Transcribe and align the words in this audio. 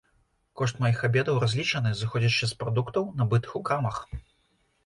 Кошт 0.59 0.79
маіх 0.83 1.03
абедаў 1.07 1.37
разлічаны, 1.43 1.91
зыходзячы 1.99 2.45
з 2.53 2.57
прадуктаў, 2.65 3.03
набытых 3.21 3.51
у 3.61 3.63
крамах. 3.69 4.01